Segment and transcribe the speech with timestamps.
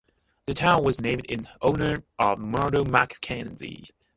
[0.47, 3.91] The town was named in honor of Murdo MacKenzie.